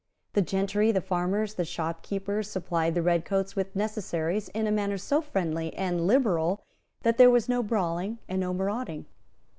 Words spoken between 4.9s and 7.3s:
so friendly and liberal that there